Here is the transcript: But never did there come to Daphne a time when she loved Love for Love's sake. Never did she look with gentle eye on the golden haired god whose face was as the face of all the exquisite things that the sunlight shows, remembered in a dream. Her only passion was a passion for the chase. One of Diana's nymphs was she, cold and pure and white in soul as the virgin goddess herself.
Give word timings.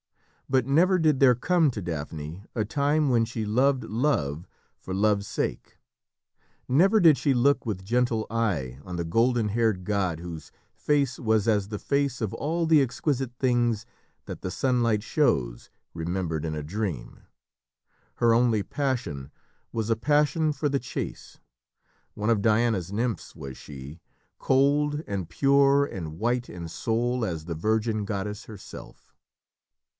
But 0.49 0.65
never 0.65 0.97
did 0.99 1.19
there 1.19 1.35
come 1.35 1.71
to 1.71 1.81
Daphne 1.81 2.43
a 2.55 2.65
time 2.65 3.09
when 3.09 3.23
she 3.23 3.45
loved 3.45 3.85
Love 3.85 4.47
for 4.79 4.93
Love's 4.93 5.27
sake. 5.27 5.77
Never 6.67 6.99
did 6.99 7.17
she 7.19 7.33
look 7.35 7.65
with 7.67 7.85
gentle 7.85 8.25
eye 8.29 8.79
on 8.83 8.97
the 8.97 9.05
golden 9.05 9.49
haired 9.49 9.85
god 9.85 10.19
whose 10.19 10.51
face 10.73 11.17
was 11.19 11.47
as 11.47 11.67
the 11.69 11.79
face 11.79 12.19
of 12.19 12.33
all 12.33 12.65
the 12.65 12.81
exquisite 12.81 13.31
things 13.39 13.85
that 14.25 14.41
the 14.41 14.51
sunlight 14.51 15.03
shows, 15.03 15.69
remembered 15.93 16.43
in 16.45 16.55
a 16.55 16.63
dream. 16.63 17.21
Her 18.15 18.33
only 18.33 18.61
passion 18.63 19.31
was 19.71 19.89
a 19.89 19.95
passion 19.95 20.51
for 20.51 20.67
the 20.67 20.79
chase. 20.79 21.39
One 22.15 22.31
of 22.31 22.41
Diana's 22.41 22.91
nymphs 22.91 23.35
was 23.37 23.55
she, 23.55 24.01
cold 24.39 25.01
and 25.07 25.29
pure 25.29 25.85
and 25.85 26.17
white 26.19 26.49
in 26.49 26.67
soul 26.67 27.23
as 27.23 27.45
the 27.45 27.55
virgin 27.55 28.03
goddess 28.03 28.45
herself. 28.45 29.13